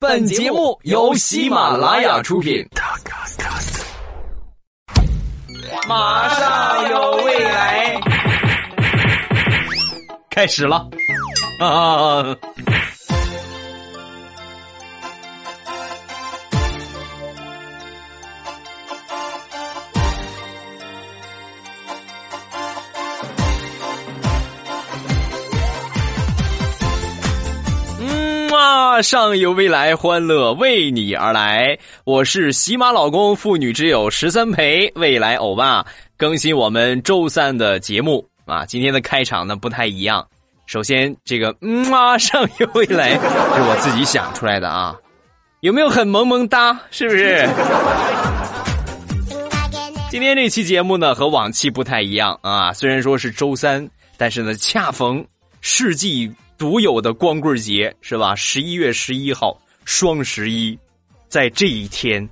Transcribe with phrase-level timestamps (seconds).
[0.00, 2.64] 本节目由喜马拉雅出品。
[5.88, 8.00] 马上有未来，
[10.30, 10.88] 开始了
[11.58, 12.22] 啊！
[28.98, 31.78] 啊，上有未来，欢乐为你而来。
[32.02, 38.66] 我是喜马老公，妇女之友十三陪，未来欧巴更新我们周三的节目啊。
[38.66, 40.26] 今天的开场呢不太一样，
[40.66, 44.96] 首先这个嗯啊，上有未来 是我自己想出来的啊，
[45.60, 46.76] 有没有很萌萌哒？
[46.90, 47.48] 是不是？
[50.10, 55.24] 今天这期节目呢和往期不太一样啊，虽然说是周三，但是呢恰逢
[55.60, 56.28] 世纪。
[56.58, 58.34] 独有的光棍节是吧？
[58.34, 60.76] 十一月十一号，双十一，
[61.28, 62.28] 在这一天，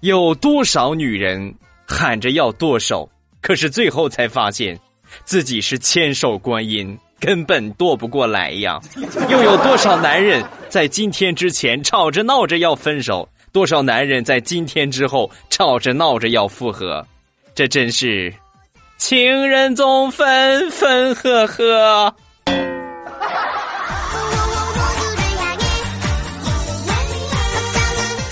[0.00, 1.52] 有多少女人
[1.84, 3.10] 喊着要剁手，
[3.42, 4.78] 可是最后才发现，
[5.24, 8.80] 自己是千手观音，根本剁不过来呀！
[9.28, 17.04] 又有多少男人在今天之前吵着闹着要分手，多少男人在今天之后吵着闹着要复合？
[17.52, 18.32] 这真是，
[18.96, 22.14] 情人总分分合合。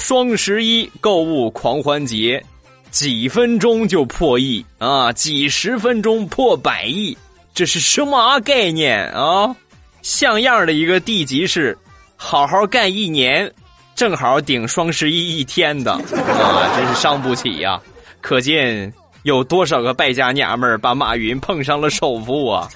[0.06, 2.44] 双十一购物狂欢节，
[2.90, 5.10] 几分钟就破亿啊！
[5.14, 7.16] 几十分钟破百亿，
[7.54, 9.56] 这是什么概念啊？
[10.02, 11.74] 像样的一个地级市，
[12.16, 13.50] 好好干一年，
[13.94, 16.76] 正好顶双十一一天的啊！
[16.76, 17.80] 真是伤不起呀！
[18.20, 22.68] 可见有多少个败家娘们儿把马云碰上了首富啊！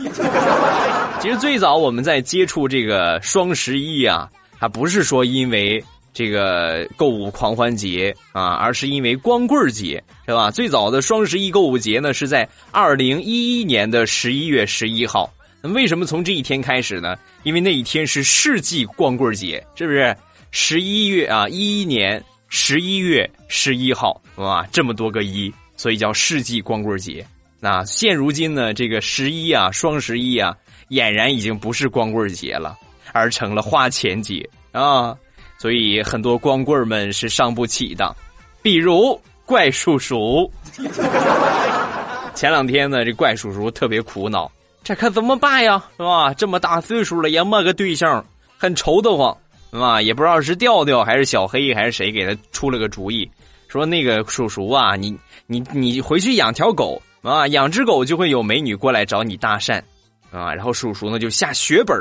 [1.21, 5.85] 其实最早我们在接触这个双十一啊，还不是说因为。
[6.19, 10.51] 这个购物狂欢节啊，而是因为光棍节是吧？
[10.51, 15.33] 最早的双十一购物节呢，是在二零一一年的十一月十一号。
[15.63, 17.15] 那为什么从这一天开始呢？
[17.45, 20.17] 因为那一天是世纪光棍节，是不是？
[20.51, 27.25] 十一月啊，一一年十一月十一号，哇，这么多个一，所以叫世纪光棍节。
[27.61, 30.57] 那现如今呢，这个十一啊，双十一啊，
[30.89, 32.77] 俨然已经不是光棍节了，
[33.13, 35.17] 而成了花钱节啊。
[35.59, 38.15] 所以很多光棍们是伤不起的，
[38.63, 40.51] 比如怪叔叔。
[42.35, 44.49] 前两天呢，这怪叔叔特别苦恼，
[44.85, 45.85] 这可怎么办呀？
[45.97, 46.33] 是吧？
[46.35, 48.25] 这么大岁数了也没个对象，
[48.57, 49.37] 很愁得慌，
[49.73, 50.01] 是吧？
[50.01, 53.29] 也不知道是调调还是小黑还是谁给他出了个主意，
[53.67, 59.83] 说那个叔叔啊，你你你回去养条狗啊，养只狗就会有美女过来找你搭讪
[60.31, 60.55] 啊。
[60.55, 61.97] 然后叔叔呢就下血本，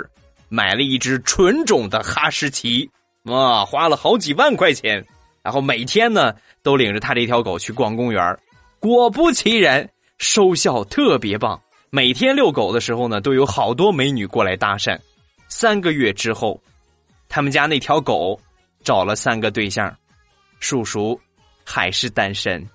[0.48, 2.88] 买了一只纯种的哈士奇。
[3.28, 5.06] 啊，花了好几万块钱，
[5.44, 6.34] 然后每天呢
[6.64, 8.40] 都领着他这条狗去逛公园
[8.80, 11.60] 果不其然，收效特别棒。
[11.90, 15.00] 每天遛狗的时候呢，都有好多美女过来搭讪。
[15.48, 16.60] 三个月之后，
[17.30, 18.40] 他们家那条狗
[18.84, 19.94] 找了三个对象，
[20.60, 21.20] 叔叔
[21.64, 22.68] 还是单身。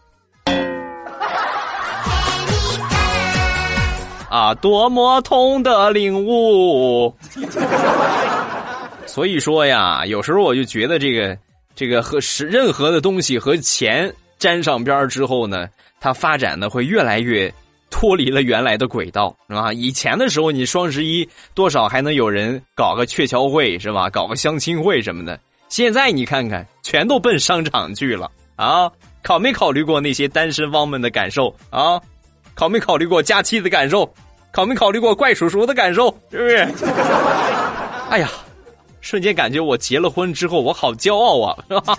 [4.31, 7.15] 啊，多么痛的领悟！
[9.13, 11.37] 所以说呀，有时候我就觉得这个
[11.75, 15.69] 这个和是任何的东西和钱沾上边之后呢，
[16.01, 17.53] 它发展的会越来越
[17.91, 19.71] 脱离了原来的轨道，是吧？
[19.71, 24.09] 以前的时候，你双十一多少还能有人搞个鹊桥会，是吧？
[24.09, 25.39] 搞个相亲会什么的。
[25.69, 28.91] 现在你看看，全都奔商场去了啊！
[29.23, 32.01] 考没考虑过那些单身汪们的感受啊？
[32.55, 34.11] 考没考虑过假期的感受？
[34.53, 36.09] 考没考虑过怪叔叔的感受？
[36.31, 36.67] 是不是？
[38.09, 38.31] 哎呀！
[39.03, 41.99] 瞬间感觉我结了婚之后，我好骄傲啊，是吧？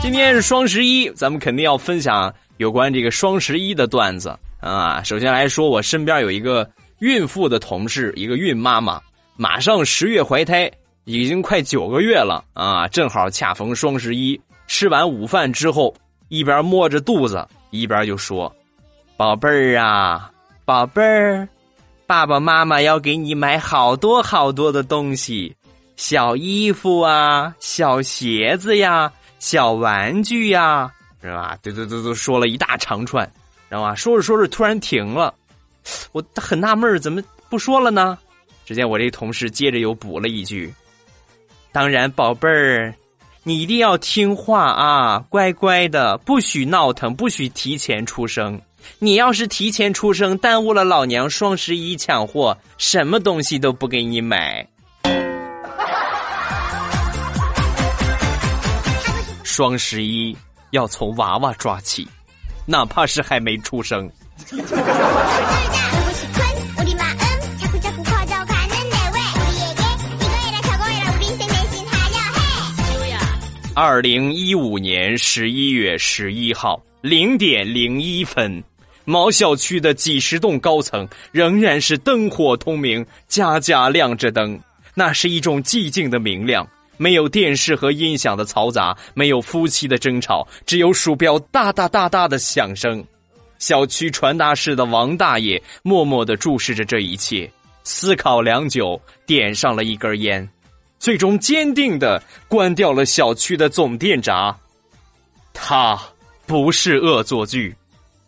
[0.00, 5.02] 今天是双十一，咱们肯定要分享有关这个双十一的段子啊。
[5.02, 6.70] 首先来说，我身边有一个
[7.00, 9.00] 孕妇的同事，一个孕妈妈，
[9.36, 10.70] 马上十月怀胎，
[11.04, 15.92] 已经快九个月了啊，正好恰逢双十一，吃完午饭之后，
[16.28, 17.44] 一边摸着肚子。
[17.78, 18.54] 一边就说
[19.16, 20.30] ：“宝贝儿啊，
[20.64, 21.48] 宝贝儿，
[22.06, 25.54] 爸爸妈妈要给你买好多好多的东西，
[25.96, 31.58] 小衣服啊，小鞋子呀，小玩具呀，是吧？
[31.62, 33.24] 对对对，都说了一大长串，
[33.68, 33.94] 知道吧？
[33.94, 35.34] 说着说着突然停了，
[36.12, 38.18] 我很纳闷怎么不说了呢？
[38.64, 40.72] 只见我这同事接着又补了一句：
[41.72, 42.94] 当然，宝贝儿。”
[43.48, 48.60] 你一定要听话啊，乖乖的，不许闹腾，不许提前出生。
[48.98, 54.66] 你要是提前出生，耽误了老娘双十一抢货，什么东西都不给你买。
[59.44, 60.36] 双十一
[60.72, 62.08] 要从娃娃抓起，
[62.66, 64.10] 哪怕是还没出生。
[73.78, 78.64] 二零一五年十一月十一号零点零一分，
[79.04, 84.58] 某小区的几十栋高层仍然是灯火通明，家家亮着灯。
[84.94, 93.04] 那是一种寂静的明亮，没有电视和音响的嘈杂，没有夫妻的争吵，只有鼠标哒哒哒哒的响声。
[93.58, 97.50] 小区传达室的王大爷默默的注视着这一切，
[97.84, 100.48] 思考良久，点上了一根烟。
[101.06, 104.52] 最终坚定的关掉了小区的总电闸。
[105.54, 105.96] 他
[106.46, 107.72] 不是恶作剧，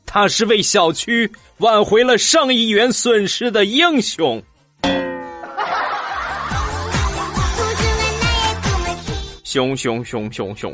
[0.06, 4.40] 他是为小区挽回了上亿元损失的英雄。
[9.42, 10.72] 熊熊熊熊熊！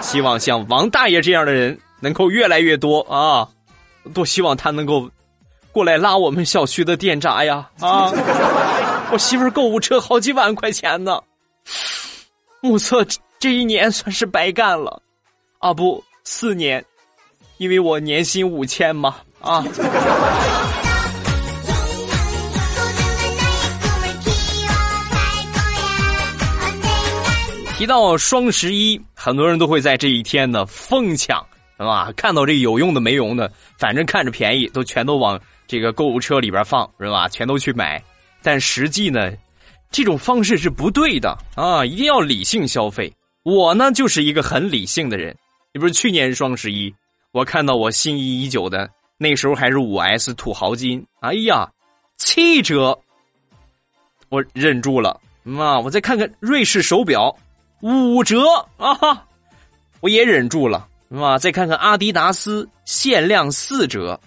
[0.00, 3.48] 希望像王大爷这样的人能够越来越多啊！
[4.14, 5.10] 多希望他能够
[5.72, 7.68] 过来拉我们小区的电闸呀！
[7.80, 8.12] 啊！
[9.14, 11.20] 我媳妇儿购物车好几万块钱呢，
[12.60, 13.06] 目测
[13.38, 15.00] 这一年算是白干了，
[15.60, 16.84] 啊不，四年，
[17.58, 19.64] 因为我年薪五千嘛，啊。
[27.76, 31.40] 提到双十一，很多人都会在这一天呢疯抢，
[31.78, 32.10] 是吧？
[32.16, 37.28] 看到这有用的没用的，反正看着便宜，都全都往这个购物车里边放，是吧？
[37.28, 38.02] 全都去买。
[38.44, 39.32] 但实际呢，
[39.90, 41.82] 这种方式是不对的啊！
[41.84, 43.10] 一定要理性消费。
[43.42, 45.34] 我呢就是一个很理性的人。
[45.72, 46.94] 你不是去年双十一，
[47.32, 51.66] 我看到我心仪已久的那时候还是五 S 土豪金，哎呀，
[52.18, 52.98] 七折，
[54.28, 55.18] 我忍住了。
[55.58, 57.34] 啊，我再看看瑞士手表，
[57.80, 58.42] 五折
[58.76, 59.26] 啊哈，
[60.00, 60.86] 我也忍住了。
[61.10, 64.20] 啊，再看看阿迪达斯限量四折。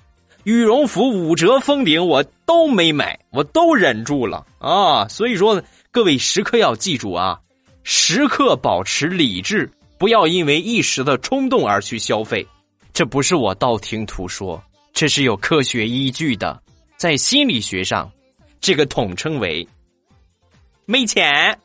[0.48, 5.06] 羽绒服五折封顶，我都没买，我都忍住了啊！
[5.10, 5.62] 所以说，
[5.92, 7.38] 各位时刻要记住啊，
[7.84, 12.48] 时刻保持理智，不要因为一时的冲动而去消费。
[12.94, 14.64] 这不是我道听途说，
[14.94, 16.58] 这是有科学依据的。
[16.96, 18.10] 在心理学上，
[18.62, 19.68] 这个统称为
[20.86, 21.60] 没钱。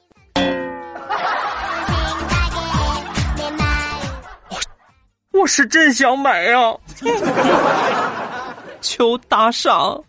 [4.50, 6.76] 我我是真想买呀。
[8.82, 10.02] 求打赏！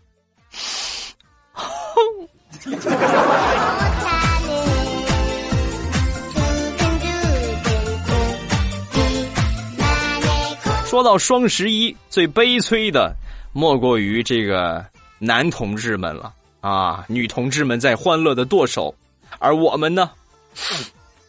[10.84, 13.14] 说到双十一，最悲催的
[13.52, 14.84] 莫过于这个
[15.18, 17.04] 男同志们了啊！
[17.08, 18.94] 女同志们在欢乐的剁手，
[19.38, 20.10] 而我们呢，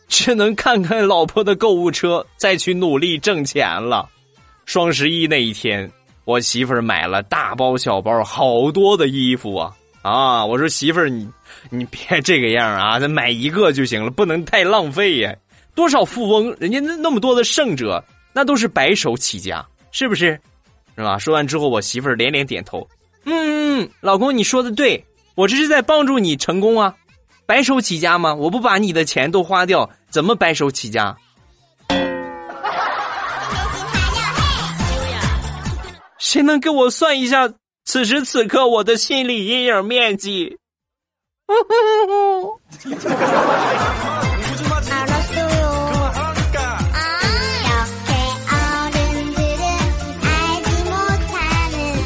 [0.08, 4.08] 只能看看老婆的购物车，再去努力挣钱了。
[4.66, 5.92] 双十一那一天。
[6.26, 10.46] 我媳妇儿买了大包小包好多的衣服啊啊！
[10.46, 11.30] 我说媳妇儿你
[11.70, 15.36] 你别这个样啊，咱买一个就行了，不能太浪费呀。
[15.74, 20.40] 多少富翁，人家那那么多的胜者，那都是白手起家，是不是？
[20.96, 21.18] 是吧？
[21.18, 22.88] 说完之后，我媳妇儿连连点头，
[23.26, 25.04] 嗯嗯，老公你说的对，
[25.36, 26.96] 我这是在帮助你成功啊，
[27.46, 28.34] 白手起家吗？
[28.34, 31.16] 我不把你的钱都花掉，怎么白手起家？
[36.26, 37.54] 谁能给我算一下
[37.86, 40.58] 此时此刻我的心理阴影面积？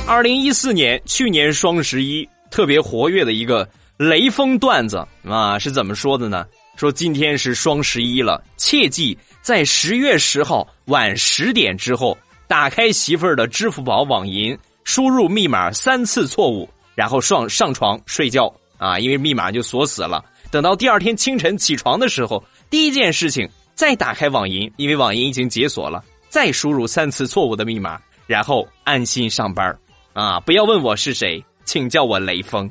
[0.05, 6.45] 二零一四年，去年双十一特别活跃的一个雷锋段子啊，是怎么说的呢？
[6.75, 12.17] 说今天是双十一了，切记在十月十号晚十点之后。
[12.49, 20.25] 打开媳妇儿的支付宝网银，输入密码三次错误，然后上上床睡觉啊，因为密码就锁死了。
[20.49, 29.79] 等到第二天清晨起床的时候，第一件事情再打开网银，因为网银已经解锁了，再输入三次错误的密码，然后安心上班
[30.13, 30.39] 啊！
[30.39, 32.67] 不要问我是谁，请叫我雷锋。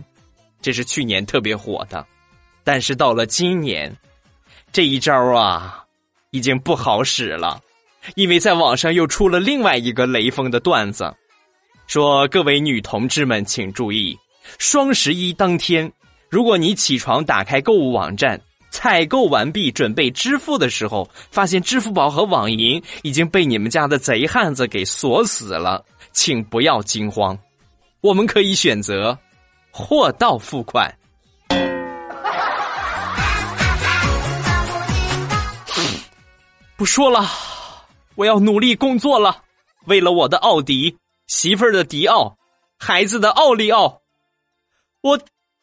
[0.61, 2.05] 这是去年特别火的，
[2.65, 3.97] 但是到了今年，
[4.73, 5.85] 这一招啊，
[6.33, 7.61] 已经不好使了。
[8.15, 11.15] 因为在网上又出了另外一个雷锋的段子，
[11.87, 14.19] 说各位女同志们请注意，
[14.59, 15.91] 双十一当天，
[16.29, 27.39] 如果你起床打开购物网站，采购完毕准备支付的时候，发现支付宝和网银已经被你们家的贼汉子给锁死了，请不要惊慌，
[28.01, 29.19] 我们可以选择
[29.71, 30.95] 货到付款。
[36.77, 37.29] 不说了，
[38.19, 39.43] 我要努力工作了，
[39.87, 40.99] 为了我的奥迪、
[41.29, 42.37] 媳妇儿的迪奥、
[42.77, 44.01] 孩子的奥利奥，
[45.03, 45.17] 我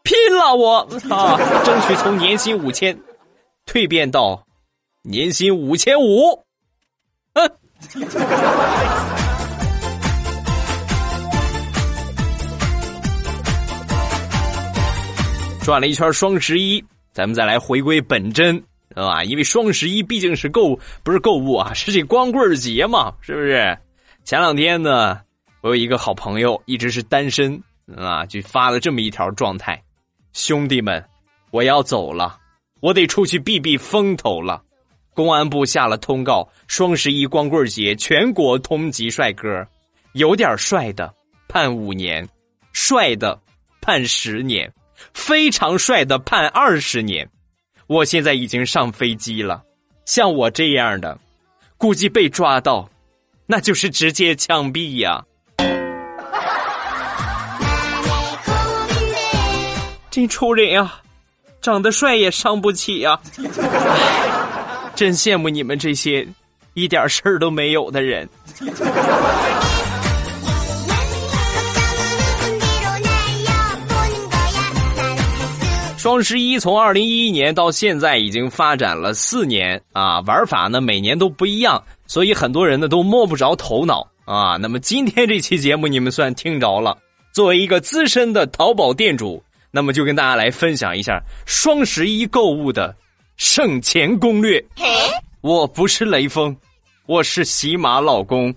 [0.04, 0.56] 拼了！
[0.56, 0.78] 我
[1.14, 1.36] 啊，
[1.66, 2.98] 争取从年薪五千
[3.66, 4.42] 蜕变到
[5.04, 6.46] 年薪五千五。
[7.34, 7.52] 嗯。
[15.62, 16.82] 转了一圈双十一，
[17.12, 18.64] 咱们再来回归本真，
[18.96, 23.78] 啊，因为双十一毕竟是购不是购物啊，是这光棍节嘛，是不是？
[24.24, 25.20] 前两天呢，
[25.62, 27.62] 我有一个好朋友一直是单身
[27.96, 29.84] 啊，就发了这么一条状态：
[30.34, 31.04] 兄弟们，
[31.52, 32.38] 我要走了，
[32.80, 34.64] 我得出去避避风头了。
[35.14, 39.66] 公安部下了通告，双十一光棍节全国通缉帅哥，
[40.14, 41.14] 有点帅的
[41.48, 42.28] 判五年，
[42.74, 43.40] 帅的
[43.82, 44.72] 判十年。
[45.14, 47.30] 非常帅的判二十年，
[47.88, 49.62] 我现在已经上飞机了。
[50.06, 51.18] 像我这样的，
[51.78, 52.90] 估计被抓到，
[53.46, 55.24] 那就是直接枪毙呀！
[60.10, 61.02] 真愁人呀，
[61.62, 63.20] 长得帅也伤不起呀！
[64.96, 66.26] 真羡慕你们这些
[66.74, 68.30] 一点事儿都没有的人。
[76.06, 84.56] 双十一从二零一一年到现在已经发展了四年啊，玩法呢每年都不一样，所以很多人呢都摸不着头脑啊。
[84.58, 86.96] 那么今天这期节目你们算听着了，
[87.34, 92.96] 作为一个资深的淘宝店主，那么就跟大家来分享一下双十一购物的
[93.36, 94.64] 省钱攻略。
[95.42, 96.56] 我不是雷锋，
[97.08, 98.54] 我是喜马老公。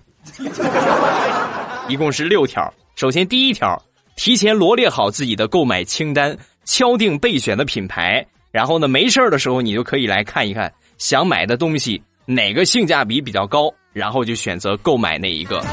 [1.87, 3.75] 一共是六条，首先第一条，
[4.15, 6.37] 提前罗列好自己的购买清单。
[6.69, 15.65] 敲定备选的品牌，然后呢，没事的时候你就可以来看一看想买的东西哪个性价比比较高，然后就选择购买那一个。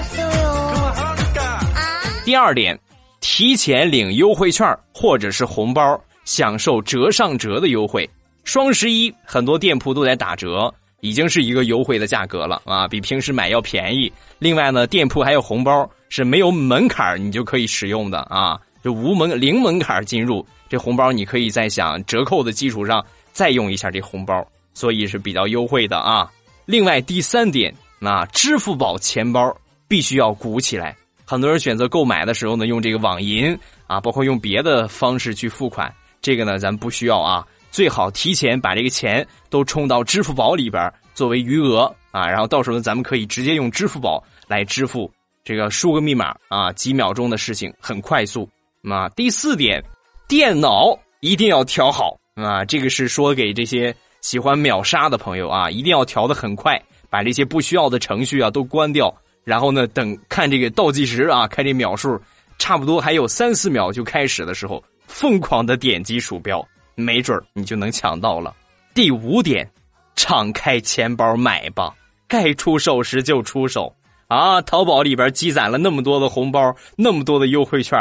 [2.25, 2.79] 第二点，
[3.21, 8.09] 提前领优惠券或者是红包，享受折上折的优惠。
[8.45, 10.73] 双十一很多店铺都在打折，
[11.03, 14.11] 已经是一个优惠的价格了啊，比平时买要便宜。
[14.39, 20.45] 另外呢，店铺还有红包是没有门槛你就可以使用的啊，就无门零门槛进入。
[20.69, 24.45] 这红包你可以在想折扣的基础上再用一下这红包，
[24.75, 26.31] 所以是比较优惠的啊。
[26.65, 29.57] 另外第三点，那支付宝钱包
[29.87, 30.97] 必须要鼓起来。
[31.25, 33.57] 很多人选择购买的时候呢，用这个网银
[33.87, 37.47] 啊，包括用别的方式去付款，这个呢咱不需要啊。
[37.71, 45.09] 最好提前把这个钱都充到支付宝里边作为余额啊，然后到时候咱们可以直接用支付宝来支付，
[45.45, 48.49] 这个输个密码啊，几秒钟的事情很快速。
[48.83, 49.81] 那第四点。
[50.29, 52.65] 电脑一定要调好啊！
[52.65, 59.15] 这个是说给这些喜欢秒杀的朋友啊，一定要调的很快，把这些不需要的程序啊都关掉。
[59.45, 62.21] 然后呢，等看这个倒计时啊，看这秒数，
[62.59, 66.67] 差不多还有三四秒就开始的时候，疯狂的点击鼠标，
[66.97, 68.53] 没准你就能抢到了。
[68.95, 69.71] 第五点，
[70.17, 71.95] 敞开钱包买吧，
[72.27, 73.95] 该出手时就出手
[74.27, 74.61] 啊！
[74.63, 77.97] 淘宝里边积攒了那么多的红包，那么多的优惠券。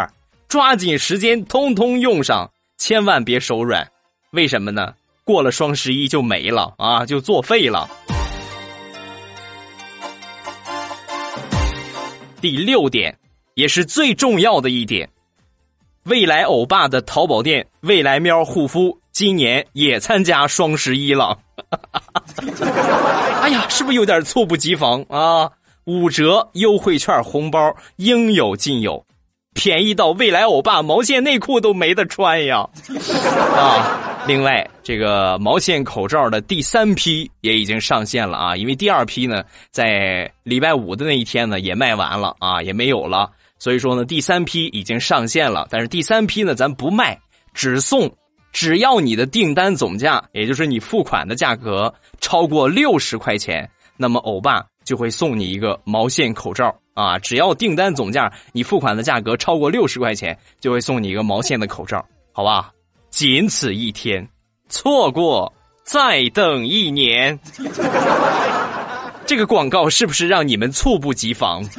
[0.56, 3.86] 抓紧时间，通通用上，千万别手软。
[4.32, 4.94] 为什么呢？
[5.26, 7.90] 过了双十一就没了啊，就作废了。
[12.40, 13.14] 第六点，
[13.56, 15.10] 也是最重要的一点，
[16.04, 21.38] 未来欧巴的淘宝店未来喵护肤今年也参加双十一了。
[23.44, 25.52] 哎呀，是不是有点猝不及防啊？
[25.84, 29.06] 五折优惠券红包应有尽有。
[29.56, 32.70] 便宜到未来欧巴毛线内裤都没得穿呀！
[33.58, 47.18] 啊，另外这个毛线口罩的第三批也已经上线了啊，因为第二批呢在礼拜五的那一天呢也卖完了啊，也没有了，所以说呢第三批已经上线了，但是第三批呢咱不卖，
[47.54, 48.14] 只送，
[48.52, 56.76] 只要你的订单总价，也就是你付款的价格超过六十块钱，那么欧巴就会送你一个毛线口罩。
[56.96, 57.20] 啊！
[57.20, 62.72] 只要订单总价你付款的价格超过六十块钱，就会送你一个毛线的口罩，好吧？
[63.10, 64.28] 仅此一天，
[64.70, 65.52] 错过
[65.84, 67.38] 再等一年。
[69.28, 71.62] 这个广告是不是让你们猝不及防？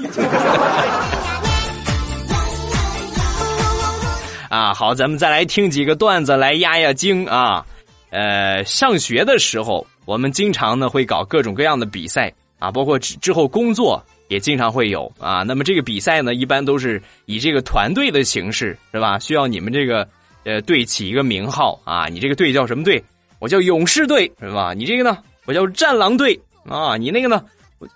[4.50, 7.64] 啊，好，咱们再来听几个段子来压压惊啊。
[8.10, 14.04] 呃，上学的时候，我们经常呢会搞各种各样的比赛啊，包括之之后工作。
[14.28, 15.42] 也经常会有啊。
[15.42, 19.18] 那么这个比赛呢，一般都是以这个团队的形式，是吧？
[19.18, 20.08] 需要你们这个
[20.44, 22.06] 呃队起一个名号啊。
[22.06, 23.02] 你这个队叫什么队？
[23.38, 24.72] 我叫勇士队，是吧？
[24.74, 25.18] 你这个呢？
[25.44, 26.96] 我叫战狼队啊。
[26.96, 27.44] 你那个呢？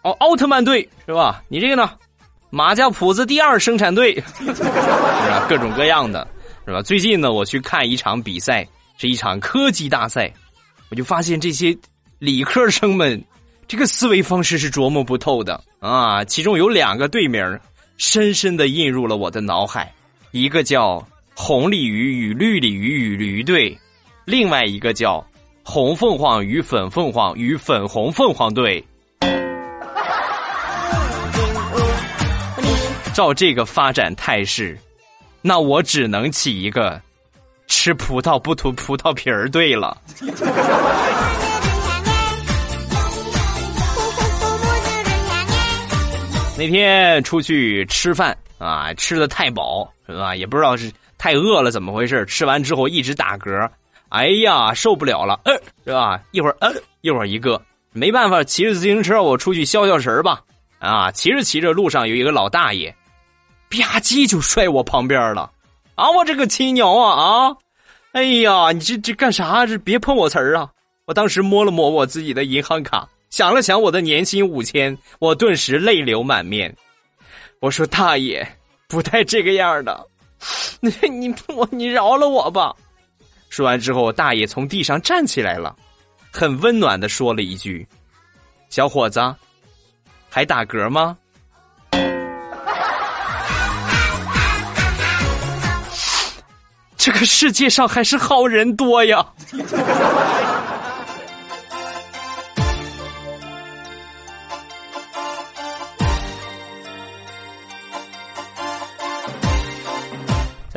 [0.02, 1.42] 哦，奥特曼队，是吧？
[1.48, 1.90] 你这个呢？
[2.50, 5.46] 马家铺子第二生产队， 是吧？
[5.48, 6.26] 各种各样的，
[6.66, 6.82] 是吧？
[6.82, 8.66] 最近呢，我去看一场比赛，
[8.98, 10.32] 是一场科技大赛，
[10.90, 11.76] 我就发现这些
[12.18, 13.22] 理科生们
[13.68, 16.24] 这个思维方式是琢磨不透的啊。
[16.24, 17.58] 其中有两个队名
[17.96, 19.92] 深深的印入了我的脑海，
[20.30, 23.76] 一个叫红鲤鱼与绿鲤鱼与驴队，
[24.24, 25.26] 另外一个叫
[25.64, 28.82] 红凤凰与粉凤凰与粉红凤凰队。
[33.12, 34.78] 照这个发展态势，
[35.42, 36.98] 那我只能起一个
[37.66, 40.00] “吃葡萄不吐葡萄皮儿”队了。
[46.60, 50.36] 那天出去吃饭啊，吃的太饱是吧？
[50.36, 53.66] 也不知道是太饿了怎么回事，吃完之后一直打嗝，
[54.10, 55.54] 哎呀受不了了，呃，
[55.86, 56.20] 是吧？
[56.32, 56.56] 一会儿，
[57.00, 57.58] 一会儿一个，
[57.92, 60.42] 没办法，骑着自行车我出去消消食吧。
[60.80, 62.94] 啊，骑着骑着，路上有一个老大爷。
[63.70, 65.50] 吧唧就摔我旁边了，
[65.94, 66.10] 啊！
[66.10, 67.56] 我这个亲娘啊啊！
[68.12, 69.64] 哎呀，你这这干啥？
[69.64, 70.68] 这别碰我词儿啊！
[71.06, 76.74] 我当时摸了摸我自己的银行卡，想了想我的年薪五千，我顿时泪流满面。
[77.60, 78.46] 我说大爷，
[78.88, 80.04] 不带这个样的，
[80.80, 82.74] 你你我你饶了我吧！
[83.48, 85.76] 说完之后，大爷从地上站起来了，
[86.32, 87.86] 很温暖的说了一句
[88.68, 89.20] ：“小伙子，
[90.28, 91.16] 还打嗝吗？”
[96.96, 99.24] 这个世界上还是好人多呀！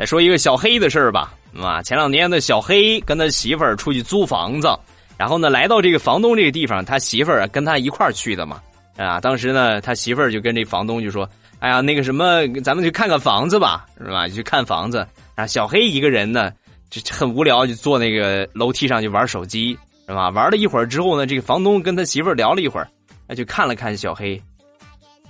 [0.04, 4.68] 说一个小黑的事儿吧，啊，前两天的小黑跟他媳妇儿出去租房子，
[5.16, 8.60] 然后呢，来到这个房东这个地方，他媳妇儿跟他一块儿去的嘛，
[8.96, 11.28] 啊，当时呢，他媳妇儿就跟这房东就说
[11.60, 14.28] ：“哎呀，那个什么，咱们去看看房子吧，是吧？
[14.28, 16.52] 去看房子。”啊，小黑一个人呢，
[16.90, 19.76] 就很无聊，就坐那个楼梯上就玩手机，
[20.06, 20.28] 是吧？
[20.30, 22.88] 玩了一会儿之后呢，这个房东跟他媳妇儿聊了一会儿，
[23.26, 24.40] 那就看了看小黑，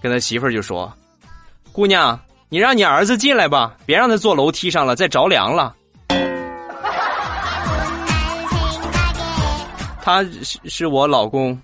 [0.03, 0.92] 跟他媳妇儿就说
[1.72, 5.74] ：“姑娘，你让你儿子进来吧，别让他坐楼梯上了，再着凉了。”
[10.02, 11.59] 他是是我老公。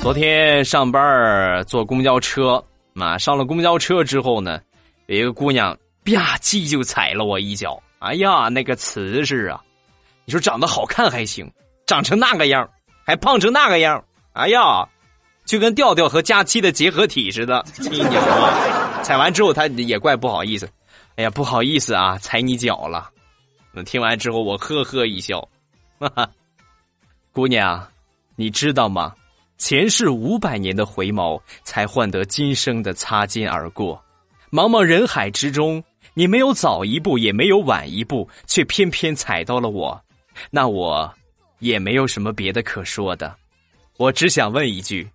[0.00, 4.60] 昨天上班坐公交车，嘛上了公交车之后呢，
[5.06, 7.82] 有一个姑娘吧唧就踩了我一脚。
[7.98, 9.60] 哎呀，那个瓷实啊！
[10.24, 11.50] 你说长得好看还行，
[11.86, 12.68] 长成那个样
[13.06, 14.86] 还胖成那个样哎呀，
[15.44, 19.00] 就跟调调和佳期的结合体似的，亲娘啊！
[19.02, 20.68] 踩完之后他也怪不好意思，
[21.14, 23.08] 哎呀，不好意思啊，踩你脚了。
[23.72, 25.40] 那听完之后我呵呵一笑，
[26.00, 26.28] 哈哈，
[27.32, 27.86] 姑娘，
[28.34, 29.14] 你知道吗？
[29.56, 34.02] 前世五百年的回眸，才换得今生的擦肩而过。
[34.50, 39.98] 茫茫人海之中，你没有早一步，也没有晚一步，却偏偏踩到了我。
[40.50, 41.10] 那我，
[41.58, 43.34] 也没有什么别的可说的。
[43.96, 45.08] 我只想问一句：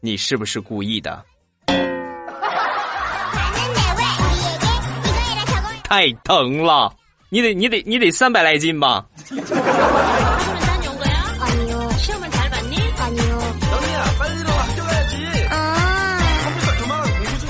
[0.00, 1.24] 你是不是故意的？
[5.84, 6.94] 太疼了！
[7.28, 9.06] 你得，你得，你得三百来斤吧？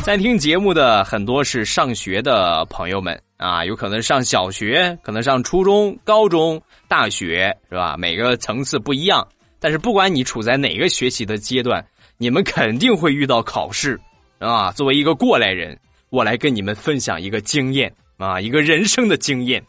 [0.07, 7.97] 在听节目的很多是上学的朋友们啊，有可能上小学，可能上初中、高中、大学，是吧？
[7.99, 9.27] 每个层次不一样，
[9.59, 11.85] 但是不管你处在哪个学习的阶段，
[12.19, 14.01] 你们肯定会遇到考试
[14.39, 14.71] 啊。
[14.71, 15.77] 作为一个过来人，
[16.11, 19.61] 我来跟你们分享一个经验啊，一个人生的经验，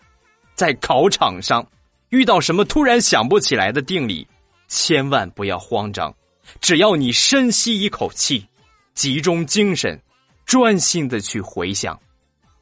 [0.54, 1.68] 在考场上
[2.10, 4.28] 遇到什么突然想不起来的定理，
[4.68, 6.14] 千万不要慌张，
[6.62, 8.46] 只要你深吸一口气，
[8.94, 10.00] 集中精神。
[10.48, 12.00] 专心的去回想，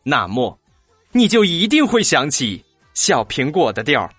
[0.01, 0.57] 那么，
[1.11, 4.09] 你就一定会想起小苹果的调儿。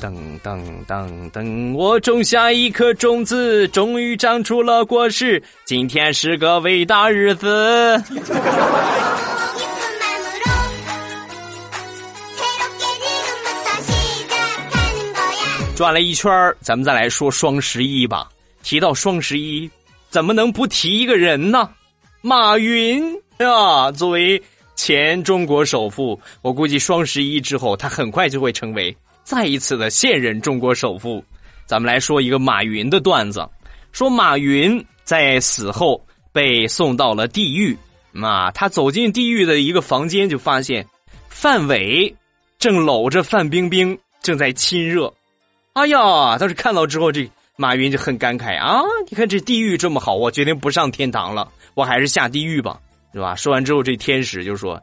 [0.00, 5.42] 噔噔噔噔，我种下一颗种子，终于长出了果实。
[5.64, 8.00] 今天是个伟大日子。
[15.74, 18.28] 转了一圈咱们再来说双十一吧。
[18.68, 19.70] 提到双十一，
[20.10, 21.70] 怎么能不提一个人呢？
[22.20, 23.02] 马云
[23.38, 24.42] 啊，作为
[24.76, 31.24] 前中国首富，我估计双十一之后，他很快就会成为再一次的现任中国首富。
[31.64, 33.48] 咱们来说一个马云的段子，
[33.90, 37.74] 说马云在死后被送到了地狱，
[38.20, 40.86] 啊，他走进地狱的一个房间，就发现
[41.30, 42.14] 范伟
[42.58, 45.10] 正搂着范冰冰正在亲热。
[45.72, 47.26] 哎呀，当时看到之后，这
[47.60, 48.80] 马云就很感慨啊！
[49.10, 52.78] 你看这地狱这么好，我决定不上天堂了，我还是下地狱吧，
[53.12, 53.34] 是吧？
[53.34, 54.80] 说完之后，这天使就说：“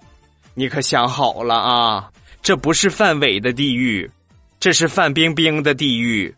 [0.55, 2.09] 你可想好了啊，
[2.41, 4.11] 这不是范伟的地狱，
[4.59, 6.35] 这是范冰冰的地狱，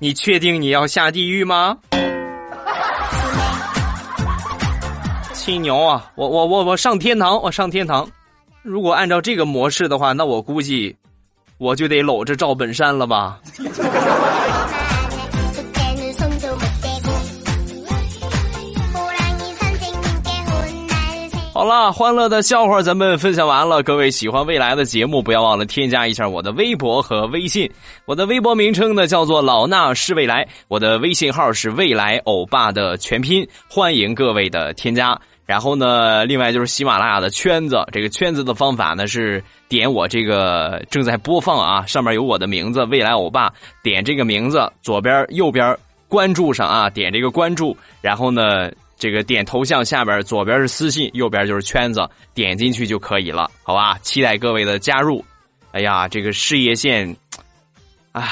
[0.00, 1.78] 你确定你要下地狱吗？”
[5.32, 6.10] 青牛啊！
[6.16, 8.10] 我我我我上天堂，我上天堂。
[8.62, 10.96] 如果按照这个模式的话，那我估计。
[11.58, 13.40] 我就得搂着赵本山了吧？
[21.58, 23.82] 好了，欢乐的笑话咱们分享完了。
[23.82, 27.68] 各位喜欢未来的节目，不要忘了添加一下我的微博和微信。
[28.04, 35.20] 我的微博名称呢叫做老衲是未来，我的微信号是未来欧巴的全拼，欢迎各位的添加。
[35.46, 53.96] 然后呢，另外就是喜马拉雅的圈子，这个圈子的方法呢是点我这个正在播放啊，上面有我的名字未来欧巴，点这个名字，左边右边关注上啊，点这个关注，然后呢这个点头像下边左边是私信，右边就是圈子，点进去就可以了，好吧？
[54.02, 55.24] 期待各位的加入。
[55.70, 57.14] 哎呀，这个事业线，
[58.12, 58.22] 啊，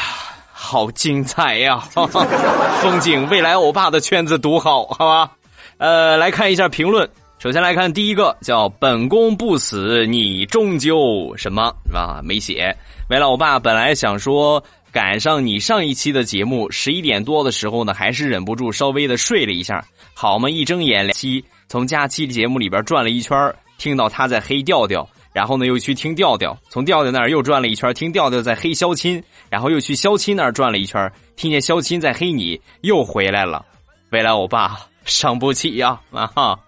[0.52, 1.78] 好精彩呀！
[2.82, 5.30] 风景未来欧巴的圈子独好，好吧？
[5.78, 7.08] 呃，来看一下评论。
[7.38, 12.74] 首先来看第一个，叫“本宫不死，你终究什么啊？”没写。
[13.10, 19.84] 未来我爸本来想说，赶上你上一期的节目，十一点多的时候呢，还是忍不住稍微的睡了一下。
[20.18, 33.62] 好嘛，一睁眼，七从假期的节目里边转了一圈，听到他在黑调调，然后呢又去听调调，从调调那儿又转了一圈，听调调在黑肖钦，然后又去肖钦那儿转了一圈，听见肖钦在黑你，又回来了。
[34.08, 34.78] 未来我爸。
[35.04, 36.58] 伤不起呀啊哈！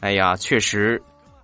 [0.00, 1.00] 哎呀，确实，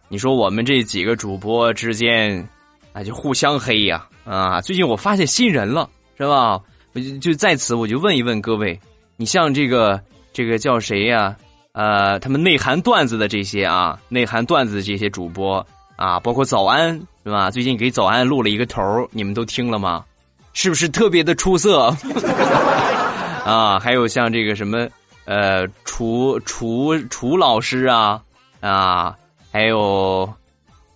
[0.08, 2.46] 你说我们这几个主播之间，
[2.92, 4.60] 啊，就互相黑呀啊！
[4.60, 5.88] 最近我发现新人了，
[6.18, 6.60] 是吧？
[6.92, 8.78] 我就就在此，我就问一问各位，
[9.16, 9.98] 你像这个
[10.34, 11.34] 这个叫谁呀？
[11.74, 15.64] 呃，他们内涵段子的这些啊，内涵段子的这些主播
[15.96, 17.50] 啊，包括早安是吧？
[17.50, 20.04] 最近给早安录了一个头你们都听了吗？
[20.52, 21.94] 是不是特别的出色？
[23.44, 24.88] 啊，还有像这个什么。
[25.26, 28.20] 呃，楚楚楚老师啊
[28.60, 29.16] 啊，
[29.50, 30.30] 还有，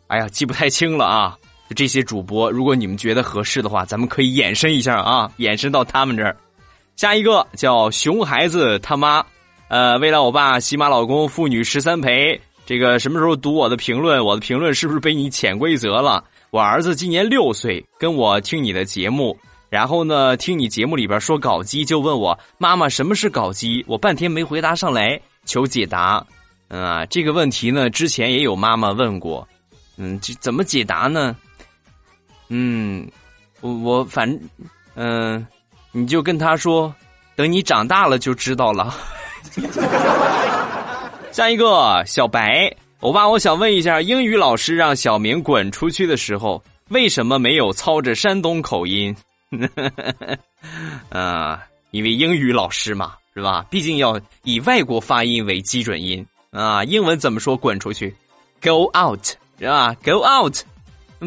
[0.07, 1.37] 哎呀，记不太清了啊。
[1.75, 6.37] 这些主播，如果你们觉得合适的话，咱们可以延伸一下啊，延伸到他们这儿。
[6.95, 9.25] 下一个叫熊孩子他妈，
[9.69, 14.25] 呃，未来我爸喜马老公妇女十三陪，这个什么时候读我的评论？
[14.25, 16.25] 我的评论是不是被你潜规则了？
[16.51, 19.39] 我儿子今年六岁，跟我听你的节目。
[19.69, 26.25] 然后呢，听你节目里边说搞基，就问我妈妈什么是搞基，我半天没回答上来，求解答。
[26.69, 29.47] 啊，这个问题呢，之前也有妈妈问过，
[29.99, 31.37] 嗯，这怎么解答呢？
[32.49, 33.07] 嗯，
[33.61, 34.41] 我我反正，
[34.95, 35.47] 嗯，
[35.93, 36.95] 你就跟他说，
[37.37, 38.95] 等你长大了就知道了。
[41.33, 49.15] 下一个小白，欧巴，我想问一下，英语老师让小明滚出去的时候，为什么没有操着山东口音？
[51.11, 53.65] 啊，因为英语老师嘛，是吧？
[53.71, 56.83] 毕竟要以外国发音为基准音啊。
[56.85, 57.57] 英文怎么说？
[57.57, 58.15] 滚出去
[58.61, 59.25] ，go out，
[59.59, 60.57] 是吧？go out，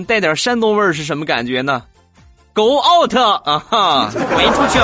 [0.06, 1.84] 带点山东味儿是什么感觉呢
[2.54, 4.80] ？go out 啊哈，滚出去。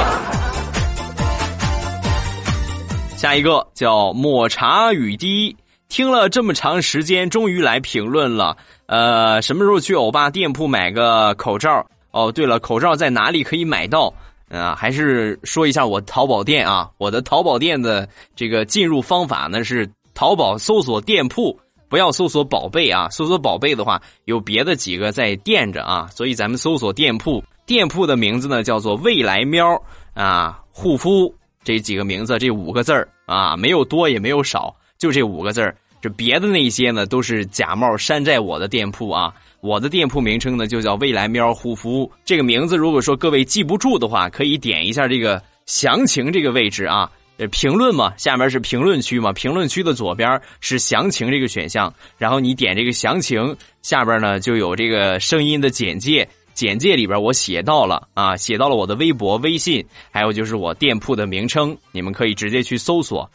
[3.17, 5.57] 下一个叫抹茶雨滴，
[5.89, 8.55] 听了这么长时间，终于来评论了。
[8.85, 11.83] 呃，什么时候去欧巴店铺买个口罩？
[12.11, 14.13] 哦，对了，口罩在哪里可以买到？
[14.51, 29.81] 啊，还是说一下我淘宝店啊，我的淘宝店的这个进入方法呢是淘宝搜索店铺，不要搜索宝贝啊，搜索宝贝的话有别的几个在垫着啊，所以咱们搜索店铺，店铺的名字呢叫做未来喵
[30.13, 31.33] 啊护肤
[31.67, 39.33] 这几个名字，这五个字儿啊，没有多也没有少，就这五个字儿，这别的那些呢都是假冒山寨我的店铺啊。
[39.59, 47.11] 我的店铺名称呢就叫未来喵护肤，这个名字如果说各位记不住的话，可以点一下这个详情这个位置啊，
[47.51, 56.25] 评论嘛，下面是评论区嘛，评论区的左边是详情这个选项，然后你点这个详情，下边呢就有这个声音的简介，
[56.57, 63.29] 简介里边我写到了啊，写到了我的微博、微信，还有就是我店铺的名称，你们可以直接去搜索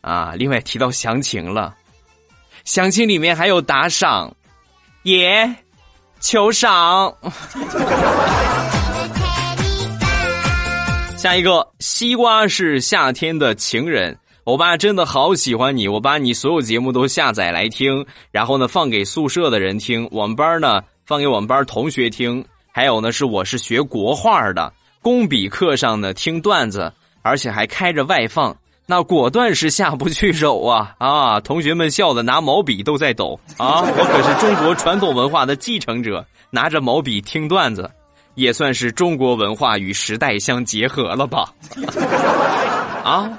[0.00, 0.34] 啊。
[0.36, 1.74] 另外提到详情了，
[2.64, 4.32] 详情里面还有打赏。
[5.02, 5.52] 耶，
[6.20, 7.12] 求赏。
[11.18, 14.16] 下一个，西瓜是夏天的情人。
[14.44, 26.90] 我爸真的好喜欢你，我把你所有节目都下载来听，然后呢放给宿舍的人听，我们班呢放给我们班同学听，还有呢是我是学国画的，工笔课上呢听段子，
[27.20, 31.40] 而且还开着外放，那果断是下不去手啊 啊！
[31.40, 33.82] 同学们笑的拿毛笔都在抖啊！
[33.82, 37.90] 我可是中国传统文化的继承者，拿着毛笔听段子，
[38.34, 41.52] 也算是中国文化与时代相结合了吧？
[43.04, 43.30] 啊！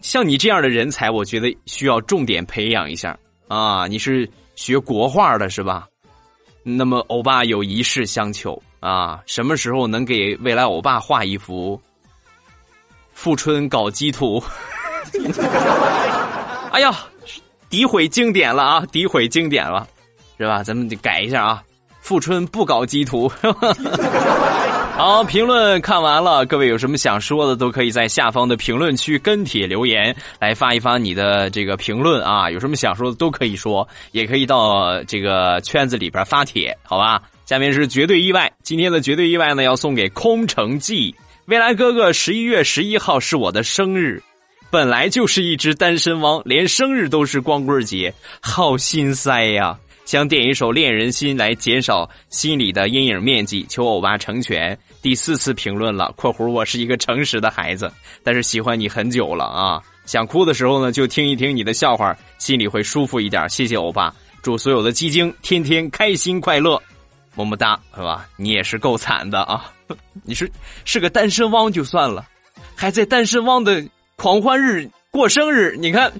[0.00, 3.88] 像你这样的人才，我觉得需要重点培养一下啊！
[3.88, 5.88] 你是学国画的是吧？
[6.76, 11.76] 那么欧巴有一事相求啊，什么时候能给未来欧巴画一幅
[13.14, 14.40] 《富春搞基图》？
[16.70, 16.94] 哎呀，
[17.70, 18.82] 诋毁经典了啊！
[18.92, 19.88] 诋毁经典了，
[20.36, 20.62] 是吧？
[20.62, 21.62] 咱们得改一下啊，
[22.00, 23.28] 《富春不搞基图》。
[24.98, 32.50] 好，评论看完了，各位有什么想说的，都可以在下方的评论区跟帖留言，来发一发你的这个评论啊。
[32.50, 37.22] 有什么想说的都可以说，也可以到这个圈子里边发帖，好吧？
[37.46, 41.14] 下面是绝对意外，今天的绝对意外呢，要送给空城计。
[41.46, 44.20] 未来哥哥，十一月十一号是我的生日，
[44.68, 49.78] 本来就是一只单身汪，连生日都是光棍节，好心塞呀。
[50.08, 54.78] 想点一首《恋人心》来减少心里的阴影面积，求欧巴成全。
[55.02, 57.92] 第四次评论了（括弧我是一个诚实的孩子，
[58.22, 59.82] 但是喜欢你很久了啊）。
[60.08, 63.46] 想哭的时候呢，就听一听你的笑话，心里会舒服一点。
[63.50, 66.82] 谢谢欧巴，祝所有的鸡精天天开心快乐，
[67.34, 68.26] 么么哒，是吧？
[68.36, 69.70] 你也是够惨的啊！
[70.24, 70.50] 你是
[70.86, 72.26] 是个单身汪就算了，
[72.74, 73.84] 还在单身汪的
[74.16, 76.10] 狂欢日过生日，你看。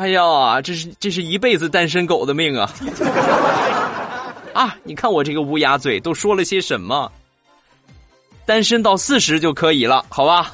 [0.00, 2.72] 哎呀，这是这是一辈子单身狗的命啊！
[4.54, 7.12] 啊，你看我这个乌鸦嘴都说了些什么？
[8.46, 10.50] 单身到四十就可以了，好吧？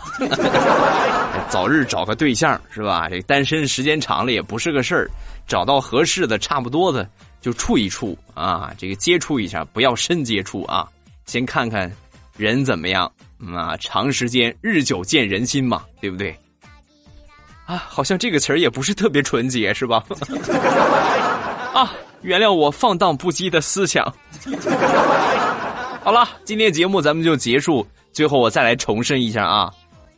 [1.49, 3.09] 早日找个对象是吧？
[3.09, 5.09] 这单身时间长了也不是个事儿，
[5.47, 7.09] 找到合适的、差不多的
[7.41, 10.89] 就处一处啊，这个接触一下，不要深接触啊，
[11.25, 11.89] 先看看
[12.37, 13.09] 人怎么样
[13.55, 16.37] 啊，长时间日久见人心嘛，对不对？
[17.67, 20.03] 啊，好像这个词儿也不是特别纯洁，是吧？
[21.75, 24.05] 啊，原谅我放荡不羁的思想。
[26.03, 27.87] 好了，今天节目咱们就结束。
[28.13, 29.71] 最后我再来重申一下啊，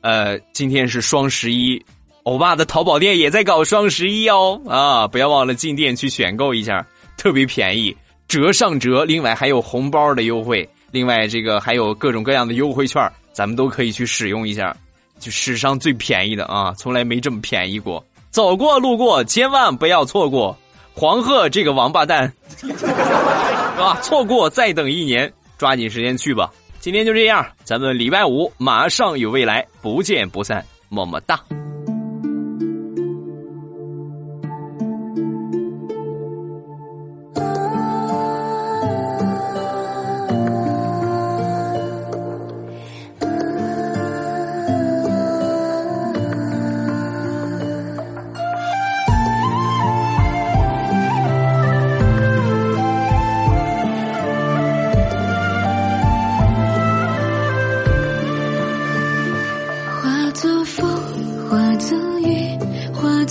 [0.02, 1.82] 呃，今天是双十一，
[2.22, 7.96] 欧巴的淘宝店也在搞双十一哦啊，不要忘了进店去选购一下，特别便宜，
[8.28, 14.76] 折上折，另外还有红包的优惠，另外这个还有各种各样的优惠券，咱们都可以去使用一下。
[15.18, 18.04] 就史上最便宜的啊，从来没这么便宜过。
[18.30, 20.56] 走过路过，千万不要错过
[20.94, 22.66] 黄鹤这个王八蛋， 是
[23.78, 23.98] 吧？
[24.02, 26.52] 错过再等一年，抓紧时间去吧。
[26.80, 31.40] 今天就这样，咱们礼拜五马上有未来，不见不散，么么哒。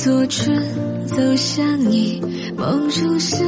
[0.08, 0.58] 做春
[1.06, 2.22] 走向你，
[2.56, 3.44] 梦如诗，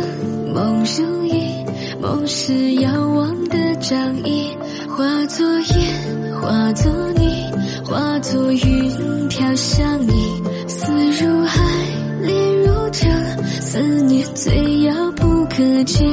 [0.54, 1.66] 梦如影，
[2.02, 4.52] 梦是遥望的掌印。
[4.90, 7.46] 化作烟，化作泥，
[7.86, 8.92] 化作云
[9.30, 10.12] 飘向你。
[10.68, 10.92] 思
[11.24, 11.64] 如海，
[12.24, 13.10] 恋如城，
[13.62, 16.04] 思念最遥不可及。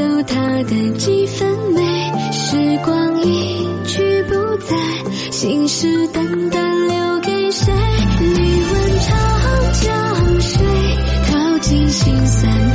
[0.00, 1.82] 留它的几分美，
[2.32, 4.74] 时光一去不再，
[5.30, 7.70] 信誓旦旦留给谁？
[8.18, 9.10] 你问长
[9.82, 10.66] 江水，
[11.26, 12.69] 淘尽心酸。